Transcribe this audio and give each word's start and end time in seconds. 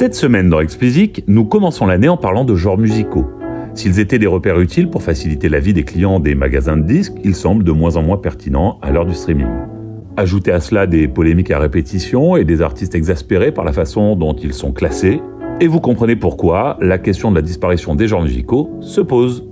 Cette 0.00 0.14
semaine 0.14 0.48
dans 0.48 0.60
Explicit, 0.60 1.22
nous 1.26 1.44
commençons 1.44 1.84
l'année 1.84 2.08
en 2.08 2.16
parlant 2.16 2.46
de 2.46 2.54
genres 2.54 2.78
musicaux. 2.78 3.26
S'ils 3.74 4.00
étaient 4.00 4.18
des 4.18 4.26
repères 4.26 4.58
utiles 4.58 4.88
pour 4.88 5.02
faciliter 5.02 5.50
la 5.50 5.60
vie 5.60 5.74
des 5.74 5.84
clients 5.84 6.20
des 6.20 6.34
magasins 6.34 6.78
de 6.78 6.86
disques, 6.86 7.12
ils 7.22 7.34
semblent 7.34 7.64
de 7.64 7.70
moins 7.70 7.96
en 7.96 8.02
moins 8.02 8.16
pertinents 8.16 8.78
à 8.80 8.92
l'heure 8.92 9.04
du 9.04 9.12
streaming. 9.12 9.50
Ajoutez 10.16 10.52
à 10.52 10.60
cela 10.60 10.86
des 10.86 11.06
polémiques 11.06 11.50
à 11.50 11.58
répétition 11.58 12.34
et 12.38 12.46
des 12.46 12.62
artistes 12.62 12.94
exaspérés 12.94 13.52
par 13.52 13.66
la 13.66 13.74
façon 13.74 14.16
dont 14.16 14.32
ils 14.32 14.54
sont 14.54 14.72
classés, 14.72 15.20
et 15.60 15.66
vous 15.66 15.80
comprenez 15.80 16.16
pourquoi 16.16 16.78
la 16.80 16.96
question 16.96 17.30
de 17.30 17.36
la 17.36 17.42
disparition 17.42 17.94
des 17.94 18.08
genres 18.08 18.22
musicaux 18.22 18.70
se 18.80 19.02
pose. 19.02 19.46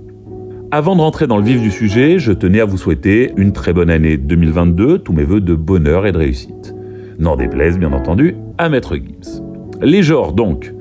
Avant 0.71 0.95
de 0.95 1.01
rentrer 1.01 1.27
dans 1.27 1.37
le 1.37 1.43
vif 1.43 1.61
du 1.61 1.69
sujet, 1.69 2.17
je 2.17 2.31
tenais 2.31 2.61
à 2.61 2.65
vous 2.65 2.79
souhaiter 2.79 3.33
une 3.37 3.53
très 3.53 3.71
bonne 3.71 3.91
année 3.91 4.17
2022, 4.17 4.97
tous 4.97 5.13
mes 5.13 5.25
voeux 5.25 5.41
de 5.41 5.53
bonheur 5.53 6.07
et 6.07 6.11
de 6.11 6.17
réussite. 6.17 6.73
N'en 7.19 7.35
déplaise, 7.35 7.77
bien 7.77 7.93
entendu, 7.93 8.35
à 8.57 8.67
Maître 8.67 8.95
Gibbs. 8.95 9.43
Les 9.81 10.03
genres, 10.03 10.33
donc. 10.33 10.73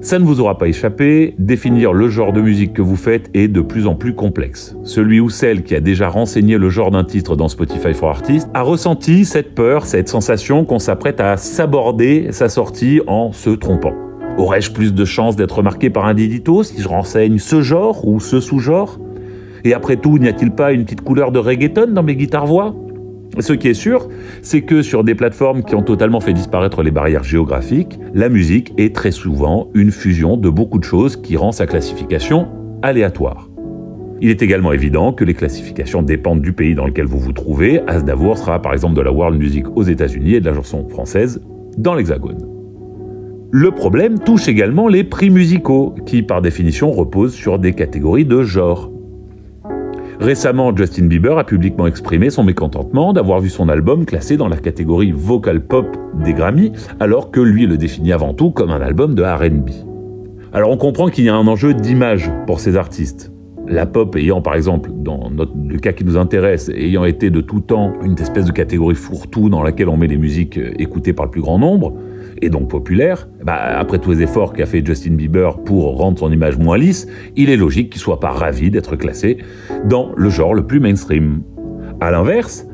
Ça 0.00 0.18
ne 0.18 0.24
vous 0.24 0.40
aura 0.40 0.58
pas 0.58 0.66
échappé, 0.66 1.34
définir 1.38 1.92
le 1.92 2.08
genre 2.08 2.32
de 2.32 2.40
musique 2.40 2.72
que 2.72 2.82
vous 2.82 2.96
faites 2.96 3.30
est 3.34 3.46
de 3.46 3.60
plus 3.60 3.86
en 3.86 3.94
plus 3.94 4.14
complexe. 4.14 4.74
Celui 4.82 5.20
ou 5.20 5.30
celle 5.30 5.62
qui 5.62 5.76
a 5.76 5.80
déjà 5.80 6.08
renseigné 6.08 6.58
le 6.58 6.70
genre 6.70 6.90
d'un 6.90 7.04
titre 7.04 7.36
dans 7.36 7.48
Spotify 7.48 7.94
for 7.94 8.08
Artists 8.08 8.48
a 8.52 8.62
ressenti 8.62 9.24
cette 9.24 9.54
peur, 9.54 9.86
cette 9.86 10.08
sensation 10.08 10.64
qu'on 10.64 10.80
s'apprête 10.80 11.20
à 11.20 11.36
s'aborder 11.36 12.32
sa 12.32 12.48
sortie 12.48 13.00
en 13.06 13.30
se 13.30 13.50
trompant. 13.50 13.92
Aurais-je 14.38 14.72
plus 14.72 14.92
de 14.92 15.04
chances 15.04 15.36
d'être 15.36 15.58
remarqué 15.58 15.88
par 15.88 16.06
un 16.06 16.16
édito 16.16 16.64
si 16.64 16.80
je 16.82 16.88
renseigne 16.88 17.38
ce 17.38 17.62
genre 17.62 18.04
ou 18.08 18.18
ce 18.18 18.40
sous-genre? 18.40 18.98
Et 19.62 19.72
après 19.72 19.96
tout, 19.96 20.18
n'y 20.18 20.26
a-t-il 20.26 20.50
pas 20.50 20.72
une 20.72 20.84
petite 20.84 21.02
couleur 21.02 21.30
de 21.30 21.38
reggaeton 21.38 21.92
dans 21.92 22.02
mes 22.02 22.16
guitares-voix? 22.16 22.74
Ce 23.38 23.52
qui 23.52 23.68
est 23.68 23.74
sûr, 23.74 24.08
c'est 24.42 24.62
que 24.62 24.82
sur 24.82 25.04
des 25.04 25.14
plateformes 25.14 25.62
qui 25.62 25.74
ont 25.74 25.82
totalement 25.82 26.20
fait 26.20 26.32
disparaître 26.32 26.82
les 26.82 26.90
barrières 26.90 27.24
géographiques, 27.24 27.98
la 28.12 28.28
musique 28.28 28.72
est 28.76 28.94
très 28.94 29.12
souvent 29.12 29.68
une 29.74 29.92
fusion 29.92 30.36
de 30.36 30.48
beaucoup 30.50 30.78
de 30.78 30.84
choses 30.84 31.16
qui 31.16 31.36
rend 31.36 31.52
sa 31.52 31.66
classification 31.66 32.48
aléatoire. 32.82 33.48
Il 34.22 34.28
est 34.28 34.42
également 34.42 34.72
évident 34.72 35.12
que 35.12 35.24
les 35.24 35.32
classifications 35.32 36.02
dépendent 36.02 36.42
du 36.42 36.52
pays 36.52 36.74
dans 36.74 36.86
lequel 36.86 37.06
vous 37.06 37.18
vous 37.18 37.32
trouvez. 37.32 37.80
Asdavour 37.86 38.36
sera 38.36 38.60
par 38.60 38.74
exemple 38.74 38.94
de 38.94 39.00
la 39.00 39.12
world 39.12 39.38
music 39.38 39.64
aux 39.76 39.82
États-Unis 39.82 40.34
et 40.34 40.40
de 40.40 40.46
la 40.46 40.54
chanson 40.54 40.86
française 40.88 41.40
dans 41.78 41.94
l'Hexagone. 41.94 42.38
Le 43.52 43.70
problème 43.70 44.18
touche 44.18 44.46
également 44.46 44.88
les 44.88 45.04
prix 45.04 45.30
musicaux, 45.30 45.94
qui 46.04 46.22
par 46.22 46.42
définition 46.42 46.92
reposent 46.92 47.34
sur 47.34 47.58
des 47.58 47.72
catégories 47.72 48.24
de 48.24 48.42
genre. 48.42 48.92
Récemment, 50.20 50.76
Justin 50.76 51.06
Bieber 51.06 51.38
a 51.38 51.44
publiquement 51.44 51.86
exprimé 51.86 52.28
son 52.28 52.44
mécontentement 52.44 53.14
d'avoir 53.14 53.40
vu 53.40 53.48
son 53.48 53.70
album 53.70 54.04
classé 54.04 54.36
dans 54.36 54.48
la 54.48 54.58
catégorie 54.58 55.12
vocal 55.12 55.64
pop 55.64 55.96
des 56.22 56.34
Grammy, 56.34 56.72
alors 57.00 57.30
que 57.30 57.40
lui 57.40 57.66
le 57.66 57.78
définit 57.78 58.12
avant 58.12 58.34
tout 58.34 58.50
comme 58.50 58.68
un 58.68 58.82
album 58.82 59.14
de 59.14 59.22
RB. 59.22 59.70
Alors 60.52 60.70
on 60.72 60.76
comprend 60.76 61.08
qu'il 61.08 61.24
y 61.24 61.30
a 61.30 61.34
un 61.34 61.46
enjeu 61.46 61.72
d'image 61.72 62.30
pour 62.46 62.60
ces 62.60 62.76
artistes. 62.76 63.32
La 63.66 63.86
pop 63.86 64.14
ayant 64.14 64.42
par 64.42 64.56
exemple, 64.56 64.90
dans 64.94 65.30
le 65.30 65.78
cas 65.78 65.92
qui 65.92 66.04
nous 66.04 66.18
intéresse, 66.18 66.68
ayant 66.68 67.06
été 67.06 67.30
de 67.30 67.40
tout 67.40 67.60
temps 67.60 67.94
une 68.04 68.18
espèce 68.20 68.44
de 68.44 68.52
catégorie 68.52 68.96
fourre-tout 68.96 69.48
dans 69.48 69.62
laquelle 69.62 69.88
on 69.88 69.96
met 69.96 70.06
les 70.06 70.18
musiques 70.18 70.60
écoutées 70.78 71.14
par 71.14 71.24
le 71.24 71.30
plus 71.30 71.40
grand 71.40 71.58
nombre, 71.58 71.94
et 72.42 72.50
donc 72.50 72.68
populaire, 72.68 73.28
bah, 73.44 73.56
après 73.56 73.98
tous 73.98 74.10
les 74.12 74.22
efforts 74.22 74.52
qu'a 74.52 74.66
fait 74.66 74.84
Justin 74.84 75.14
Bieber 75.14 75.58
pour 75.62 75.96
rendre 75.96 76.18
son 76.18 76.32
image 76.32 76.58
moins 76.58 76.78
lisse, 76.78 77.06
il 77.36 77.50
est 77.50 77.56
logique 77.56 77.90
qu'il 77.90 78.00
soit 78.00 78.20
pas 78.20 78.30
ravi 78.30 78.70
d'être 78.70 78.96
classé 78.96 79.38
dans 79.88 80.12
le 80.16 80.28
genre 80.30 80.54
le 80.54 80.66
plus 80.66 80.80
mainstream. 80.80 81.42
À 82.00 82.10
l'inverse, 82.10 82.66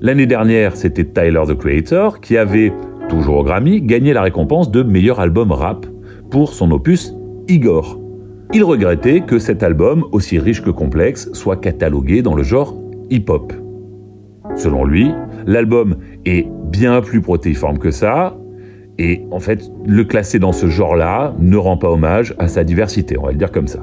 l'année 0.00 0.26
dernière, 0.26 0.76
c'était 0.76 1.04
Tyler 1.04 1.42
the 1.46 1.54
Creator 1.54 2.20
qui 2.20 2.36
avait, 2.36 2.72
toujours 3.08 3.38
au 3.38 3.44
Grammy, 3.44 3.82
gagné 3.82 4.12
la 4.12 4.22
récompense 4.22 4.70
de 4.70 4.82
meilleur 4.82 5.20
album 5.20 5.52
rap 5.52 5.86
pour 6.30 6.54
son 6.54 6.70
opus 6.70 7.14
Igor. 7.48 8.00
Il 8.52 8.64
regrettait 8.64 9.20
que 9.20 9.38
cet 9.38 9.62
album, 9.62 10.04
aussi 10.12 10.38
riche 10.38 10.62
que 10.62 10.70
complexe, 10.70 11.30
soit 11.32 11.56
catalogué 11.56 12.22
dans 12.22 12.34
le 12.34 12.42
genre 12.42 12.76
hip-hop. 13.10 13.52
Selon 14.56 14.84
lui, 14.84 15.12
l'album 15.46 15.96
est 16.24 16.46
bien 16.70 17.00
plus 17.00 17.20
protéiforme 17.20 17.78
que 17.78 17.90
ça, 17.90 18.36
et 19.00 19.22
en 19.30 19.40
fait, 19.40 19.72
le 19.86 20.04
classer 20.04 20.38
dans 20.38 20.52
ce 20.52 20.66
genre-là 20.66 21.34
ne 21.38 21.56
rend 21.56 21.78
pas 21.78 21.90
hommage 21.90 22.34
à 22.38 22.48
sa 22.48 22.64
diversité, 22.64 23.18
on 23.18 23.22
va 23.22 23.32
le 23.32 23.38
dire 23.38 23.50
comme 23.50 23.66
ça. 23.66 23.82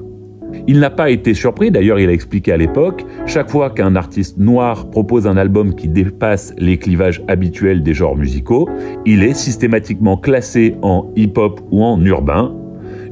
Il 0.67 0.79
n'a 0.79 0.91
pas 0.91 1.09
été 1.09 1.33
surpris, 1.33 1.71
d'ailleurs 1.71 1.99
il 1.99 2.07
a 2.07 2.13
expliqué 2.13 2.51
à 2.51 2.57
l'époque, 2.57 3.03
chaque 3.25 3.49
fois 3.49 3.71
qu'un 3.71 3.95
artiste 3.95 4.37
noir 4.37 4.91
propose 4.91 5.25
un 5.25 5.35
album 5.35 5.73
qui 5.73 5.87
dépasse 5.87 6.53
les 6.59 6.77
clivages 6.77 7.23
habituels 7.27 7.81
des 7.81 7.95
genres 7.95 8.15
musicaux, 8.15 8.69
il 9.07 9.23
est 9.23 9.33
systématiquement 9.33 10.17
classé 10.17 10.75
en 10.83 11.11
hip-hop 11.15 11.61
ou 11.71 11.83
en 11.83 11.99
urbain. 12.05 12.55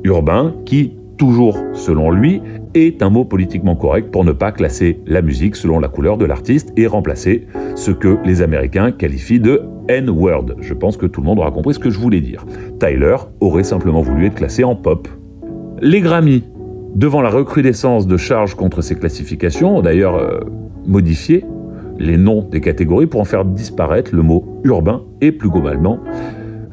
Urbain 0.03 0.53
qui, 0.63 0.93
toujours 1.17 1.57
selon 1.73 2.11
lui, 2.11 2.39
est 2.75 3.01
un 3.01 3.09
mot 3.09 3.25
politiquement 3.25 3.75
correct 3.75 4.11
pour 4.11 4.25
ne 4.25 4.31
pas 4.31 4.51
classer 4.51 4.99
la 5.07 5.23
musique 5.23 5.55
selon 5.55 5.79
la 5.79 5.87
couleur 5.87 6.17
de 6.17 6.25
l'artiste 6.25 6.71
et 6.77 6.85
remplacer 6.85 7.47
ce 7.73 7.89
que 7.89 8.19
les 8.25 8.43
Américains 8.43 8.91
qualifient 8.91 9.39
de 9.39 9.63
N-word. 9.87 10.55
Je 10.61 10.73
pense 10.73 10.97
que 10.97 11.05
tout 11.05 11.21
le 11.21 11.27
monde 11.27 11.39
aura 11.39 11.51
compris 11.51 11.73
ce 11.73 11.79
que 11.79 11.89
je 11.89 11.99
voulais 11.99 12.21
dire. 12.21 12.45
Tyler 12.79 13.15
aurait 13.39 13.63
simplement 13.63 14.01
voulu 14.01 14.27
être 14.27 14.35
classé 14.35 14.63
en 14.63 14.75
pop. 14.75 15.07
Les 15.81 16.01
Grammy, 16.01 16.43
devant 16.95 17.21
la 17.21 17.29
recrudescence 17.29 18.07
de 18.07 18.17
charges 18.17 18.55
contre 18.55 18.81
ces 18.81 18.95
classifications, 18.95 19.77
ont 19.77 19.81
d'ailleurs 19.81 20.15
euh, 20.15 20.39
modifié 20.85 21.45
les 21.97 22.17
noms 22.17 22.47
des 22.49 22.61
catégories 22.61 23.07
pour 23.07 23.21
en 23.21 23.25
faire 23.25 23.45
disparaître 23.45 24.13
le 24.13 24.21
mot 24.21 24.59
urbain 24.63 25.03
et 25.21 25.31
plus 25.31 25.49
globalement 25.49 25.99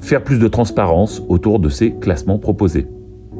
faire 0.03 0.23
plus 0.23 0.39
de 0.39 0.49
transparence 0.49 1.23
autour 1.29 1.61
de 1.61 1.69
ces 1.69 1.93
classements 1.93 2.39
proposés. 2.39 2.87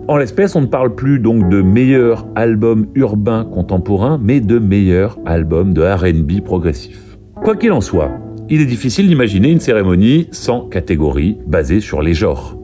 En 0.09 0.17
l'espèce, 0.17 0.57
on 0.57 0.63
ne 0.63 0.67
parle 0.67 0.95
plus 0.95 1.19
donc 1.19 1.49
de 1.49 1.63
meilleur 1.63 2.27
album 2.35 2.87
urbain 2.95 3.45
contemporain, 3.45 4.19
mais 4.23 4.41
de 4.41 4.59
meilleur 4.59 5.19
album 5.27 5.75
de 5.75 5.83
RB 5.83 6.43
progressif. 6.45 7.19
Quoi 7.43 7.57
qu'il 7.57 7.73
en 7.73 7.81
soit, 7.81 8.11
il 8.49 8.61
est 8.61 8.67
difficile 8.67 9.09
d'imaginer 9.09 9.51
une 9.51 9.61
cérémonie 9.61 10.29
sans 10.31 10.69
catégorie 10.69 11.39
basée 11.47 11.81
sur 11.81 12.03
les 12.03 12.15
genres, 12.15 12.59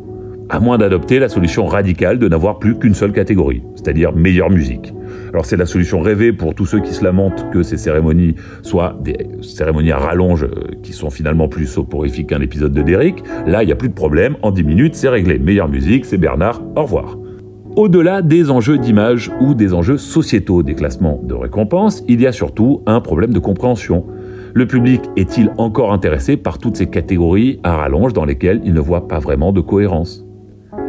à 0.49 0.61
moins 0.61 0.78
d'adopter 0.78 1.19
la 1.19 1.28
solution 1.28 1.66
radicale 1.66 2.19
de 2.19 2.28
n'avoir 2.28 2.59
plus 2.59 2.78
qu'une 2.78 2.94
seule 2.94 3.12
catégorie, 3.12 3.62
c'est-à-dire 3.75 4.12
meilleure 4.12 4.50
musique. 4.50 4.93
Alors 5.31 5.47
c'est 5.47 5.56
la 5.56 5.67
solution 5.67 6.00
rêvée 6.00 6.33
pour 6.33 6.55
tous 6.55 6.67
ceux 6.67 6.81
qui 6.81 6.93
se 6.93 7.05
lamentent 7.05 7.50
que 7.53 7.62
ces 7.62 7.77
cérémonies 7.77 8.34
soient 8.62 8.99
des 9.03 9.17
cérémonies 9.43 9.93
à 9.93 9.99
rallonge 9.99 10.44
euh, 10.44 10.50
qui 10.83 10.93
sont 10.93 11.11
finalement 11.11 11.49
plus 11.49 11.67
soporifiques 11.67 12.28
qu'un 12.28 12.41
épisode 12.41 12.72
de 12.72 12.83
Derrick. 12.83 13.22
Là, 13.47 13.62
il 13.62 13.67
n'y 13.67 13.72
a 13.72 13.77
plus 13.77 13.88
de 13.88 13.94
problème, 13.94 14.37
en 14.43 14.50
10 14.50 14.65
minutes, 14.65 14.94
c'est 14.94 15.09
réglé. 15.09 15.38
Meilleure 15.38 15.69
musique, 15.69 16.05
c'est 16.05 16.19
Bernard, 16.19 16.62
au 16.77 16.83
revoir. 16.83 17.19
Au-delà 17.77 18.22
des 18.22 18.50
enjeux 18.50 18.78
d'image 18.78 19.31
ou 19.41 19.55
des 19.55 19.72
enjeux 19.72 19.99
sociétaux 19.99 20.62
des 20.62 20.75
classements 20.75 21.21
de 21.22 21.34
récompenses, 21.34 22.03
il 22.09 22.21
y 22.21 22.27
a 22.27 22.33
surtout 22.33 22.83
un 22.87 23.00
problème 23.00 23.33
de 23.33 23.38
compréhension. 23.38 24.05
Le 24.54 24.66
public 24.66 25.03
est-il 25.16 25.50
encore 25.59 25.92
intéressé 25.92 26.36
par 26.36 26.59
toutes 26.59 26.76
ces 26.76 26.86
catégories 26.86 27.60
à 27.62 27.76
rallonge 27.76 28.12
dans 28.12 28.25
lesquelles 28.25 28.60
il 28.64 28.72
ne 28.75 28.81
voit 28.81 29.09
pas 29.09 29.19
vraiment 29.19 29.53
de 29.53 29.60
cohérence? 29.60 30.25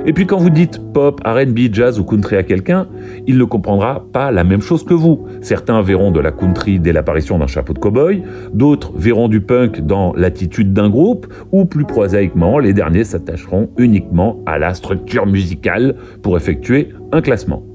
Et 0.06 0.14
puis 0.14 0.26
quand 0.26 0.38
vous 0.38 0.50
dites 0.50 0.80
pop, 0.94 1.22
RB, 1.26 1.74
jazz 1.74 2.00
ou 2.00 2.04
country 2.04 2.38
à 2.38 2.44
quelqu'un, 2.44 2.88
il 3.28 3.38
ne 3.38 3.44
comprendra 3.44 4.06
pas 4.14 4.32
la 4.32 4.44
même 4.44 4.62
chose 4.62 4.86
que 4.86 4.94
vous. 4.94 5.26
Certains 5.42 5.82
verront 5.82 6.12
de 6.12 6.20
la 6.20 6.32
country 6.32 6.80
dès 6.80 6.94
l'apparition 6.94 7.38
d'un 7.38 7.48
chapeau 7.48 7.74
de 7.74 7.80
cow-boy, 7.80 8.24
d'autres 8.54 8.94
verront 8.96 9.28
du 9.28 9.42
punk 9.42 9.82
dans 9.82 10.14
l'attitude 10.14 10.74
d'un 10.74 10.90
groupe, 10.90 11.28
ou 11.52 11.66
plus 11.66 11.86
prosaïquement, 11.86 12.60
les 12.60 12.74
derniers 12.74 13.04
s'attacheront 13.04 13.70
uniquement 13.78 14.40
à 14.46 14.58
la 14.58 14.74
structure 14.74 15.26
musicale 15.26 15.96
pour 16.22 16.38
effectuer 16.38 16.90
un 17.12 17.22
classement. 17.22 17.69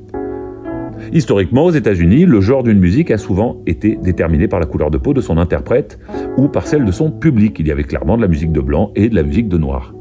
Historiquement, 1.15 1.67
aux 1.67 1.71
États-Unis, 1.71 2.27
le 2.27 2.41
genre 2.41 2.65
d'une 2.65 2.81
musique 2.81 3.13
a 3.13 3.19
souvent 3.19 3.63
été 3.69 3.97
déterminé 4.03 4.49
par 4.49 4.59
la 4.59 4.67
couleur 4.67 4.91
de 4.91 4.99
peau 4.99 5.15
de 5.15 5.21
son 5.21 5.39
interprète 5.39 6.01
ou 6.37 6.49
par 6.49 6.67
celle 6.67 6.85
de 6.85 6.91
son 6.91 7.13
public. 7.13 7.57
Il 7.61 7.69
y 7.69 7.71
avait 7.71 7.85
clairement 7.85 8.17
de 8.17 8.23
la 8.23 8.27
musique 8.27 8.51
de 8.51 8.61
blanc 8.61 8.91
et 8.97 9.09
de 9.09 9.15
la 9.15 9.23
musique 9.23 9.49
de 9.49 9.57
noir. 9.57 9.95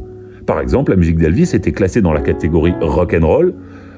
Par 0.48 0.60
exemple, 0.60 0.90
la 0.90 0.98
musique 0.98 1.18
d'Elvis 1.18 1.52
était 1.54 1.72
classée 1.72 2.02
dans 2.02 2.14
la 2.14 2.22
catégorie 2.22 2.74
rock 2.82 3.14
and 3.14 3.28
roll, 3.28 3.54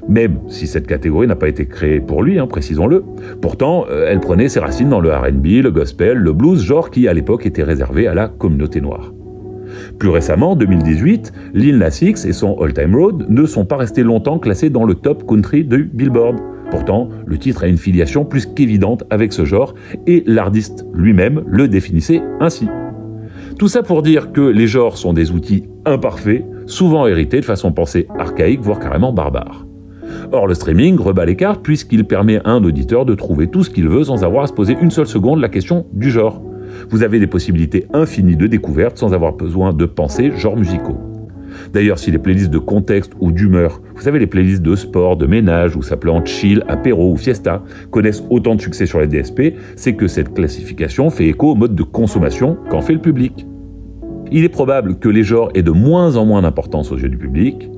même 0.10 0.39
si 0.50 0.68
cette 0.68 0.88
catégorie 0.88 1.25
n'a 1.25 1.38
pas 1.38 1.48
été 1.48 1.66
créée 1.68 2.01
pour 2.01 2.22
lui, 2.22 2.38
hein, 2.38 2.48
précisons-le. 2.48 3.06
Pourtant, 3.42 3.86
euh, 3.89 4.07
elle 4.10 4.19
prenait 4.19 4.50
ses 4.50 4.60
racines 4.60 4.89
dans 4.89 5.00
le 5.00 5.10
RB, 5.10 5.63
le 5.63 5.72
gospel, 5.72 6.18
le 6.18 6.34
blues, 6.34 6.62
genre 6.62 6.92
qui 6.92 7.07
à 7.07 7.13
l'époque 7.13 7.45
était 7.45 7.63
réservé 7.63 8.07
à 8.07 8.13
la 8.13 8.28
communauté 8.28 8.81
noire. 8.81 9.13
Plus 10.00 10.10
récemment, 10.10 10.51
en 10.51 10.56
2018, 10.57 11.31
Lil 11.54 11.78
Nas 11.78 11.98
X 12.01 12.25
et 12.25 12.34
son 12.34 12.60
All 12.60 12.74
Time 12.74 12.94
Road 12.94 13.25
ne 13.30 13.45
sont 13.45 13.66
pas 13.66 13.78
restés 13.78 14.04
longtemps 14.04 14.38
classés 14.38 14.69
dans 14.69 14.84
le 14.84 14.95
top 14.95 15.25
country 15.25 15.63
du 15.63 15.86
Billboard. 15.86 16.55
Pourtant, 16.75 17.07
le 17.25 17.38
titre 17.38 17.63
a 17.63 17.68
une 17.68 17.77
filiation 17.77 18.25
plus 18.25 18.45
qu'évidente 18.45 19.06
avec 19.10 19.31
ce 19.31 19.45
genre 19.45 19.75
et 20.07 20.25
l'artiste 20.27 20.86
lui-même 20.94 21.42
le 21.48 21.69
définissait 21.69 22.22
ainsi. 22.42 22.68
Tout 23.57 23.69
ça 23.69 23.81
pour 23.81 24.01
dire 24.01 24.33
que 24.33 24.42
les 24.42 24.68
genres 24.68 24.98
sont 24.98 25.13
des 25.13 25.31
outils 25.31 25.63
imparfaits, 25.86 26.44
souvent 26.66 27.07
hérités 27.07 27.39
de 27.39 27.45
façon 27.45 27.72
pensée 27.72 28.10
archaïque, 28.19 28.60
voire 28.60 28.80
carrément 28.80 29.13
barbare. 29.13 29.66
Or, 30.33 30.48
le 30.48 30.54
streaming 30.54 31.00
rebat 31.00 31.24
les 31.24 31.38
cartes 31.38 31.63
puisqu'il 31.63 32.04
permet 32.04 32.42
à 32.44 32.50
un 32.50 32.62
auditeur 32.66 33.06
de 33.06 33.16
trouver 33.16 33.48
tout 33.48 33.63
ce 33.63 33.69
qu'il 33.69 33.88
veut 33.88 34.04
sans 34.04 34.25
avoir 34.25 34.44
à 34.44 34.48
se 34.48 34.54
poser 34.54 34.75
une 34.81 34.92
seule 34.92 35.07
seconde 35.07 35.39
la 35.39 35.48
question 35.48 35.86
du 35.94 36.12
genre. 36.12 36.44
Vous 36.89 37.04
avez 37.04 37.22
des 37.22 37.27
possibilités 37.27 37.86
infinies 37.94 38.36
de 38.36 38.48
découverte 38.48 38.98
sans 38.98 39.13
avoir 39.13 39.31
besoin 39.31 39.72
de 39.72 39.86
penser 39.86 40.33
genres 40.36 40.57
musicaux. 40.57 41.14
D'ailleurs, 41.73 42.00
si 42.00 42.12
les 42.12 42.17
playlists 42.17 42.50
de 42.50 42.57
contexte 42.57 43.13
ou 43.19 43.31
d'humeur, 43.31 43.81
vous 43.95 44.01
savez 44.01 44.19
les 44.19 44.27
playlists 44.27 44.62
de 44.62 44.75
sport, 44.75 45.17
de 45.17 45.25
ménage 45.25 45.75
ou 45.75 45.81
s'appelant 45.81 46.23
chill, 46.25 46.63
apéro 46.67 47.12
ou 47.12 47.17
fiesta, 47.17 47.63
connaissent 47.91 48.23
autant 48.29 48.56
de 48.56 48.62
succès 48.62 48.85
sur 48.85 49.00
les 49.00 49.07
DSP, 49.07 49.56
c'est 49.75 49.94
que 49.94 50.07
cette 50.07 50.33
classification 50.33 51.09
fait 51.09 51.27
écho 51.27 51.51
au 51.51 51.56
mode 51.56 51.75
de 51.75 51.83
consommation 51.83 52.57
qu'en 52.69 52.81
fait 52.81 52.94
le 52.94 53.01
public. 53.01 53.45
Il 54.31 54.44
est 54.44 54.50
probable 54.50 54.97
que 54.97 55.07
les 55.07 55.23
genres 55.23 55.50
aient 55.53 55.62
de 55.62 55.71
moins 55.71 56.15
en 56.17 56.25
moins 56.25 56.41
d'importance 56.41 56.91
aux 56.91 56.97
yeux 56.97 57.09
du 57.09 57.17
public, 57.17 57.69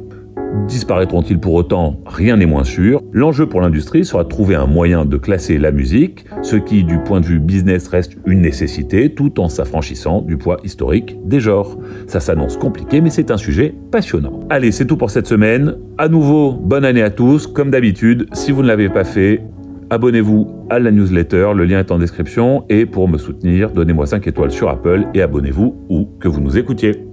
Disparaîtront-ils 0.68 1.40
pour 1.40 1.54
autant? 1.54 2.02
Rien 2.06 2.38
n'est 2.38 2.46
moins 2.46 2.64
sûr. 2.64 3.02
L'enjeu 3.12 3.48
pour 3.48 3.62
l'industrie 3.62 4.06
sera 4.06 4.24
de 4.24 4.30
trouver 4.30 4.56
un 4.56 4.66
moyen 4.66 5.06
de 5.06 5.18
classer 5.18 5.58
la 5.58 5.72
musique, 5.72 6.26
ce 6.42 6.56
qui, 6.56 6.84
du 6.84 7.00
point 7.00 7.22
de 7.22 7.26
vue 7.26 7.40
business, 7.40 7.88
reste 7.88 8.18
une 8.26 8.42
nécessité, 8.42 9.14
tout 9.14 9.40
en 9.40 9.50
s'affranchissant 9.50 10.22
du 10.22 10.38
poids 10.38 10.58
historique 10.64 11.18
des 11.26 11.40
genres. 11.40 11.78
Ça 12.08 12.20
s'annonce 12.20 12.58
compliqué, 12.58 13.02
mais 13.02 13.10
c'est 13.10 13.32
un 13.32 13.38
sujet 13.38 13.74
passionnant. 13.92 14.42
Allez, 14.50 14.72
c'est 14.72 14.86
tout 14.86 14.98
pour 14.98 15.10
cette 15.10 15.28
semaine. 15.28 15.76
À 15.98 16.10
nouveau, 16.10 16.52
bonne 16.52 16.86
année 16.86 17.04
à 17.04 17.10
tous. 17.10 17.48
Comme 17.48 17.72
d'habitude, 17.72 18.28
si 18.34 18.52
vous 18.52 18.62
ne 18.62 18.68
l'avez 18.68 18.90
pas 18.90 19.04
fait, 19.04 19.42
abonnez-vous 19.90 20.48
à 20.70 20.80
la 20.80 20.92
newsletter, 20.92 21.52
le 21.56 21.66
lien 21.66 21.80
est 21.80 21.92
en 21.92 21.98
description. 21.98 22.66
Et 22.70 22.86
pour 22.86 23.08
me 23.08 23.18
soutenir, 23.18 23.72
donnez-moi 23.72 24.06
5 24.06 24.28
étoiles 24.28 24.52
sur 24.52 24.70
Apple 24.70 25.08
et 25.14 25.22
abonnez-vous 25.22 25.76
où 25.90 26.10
que 26.20 26.28
vous 26.28 26.42
nous 26.42 26.58
écoutiez. 26.58 27.07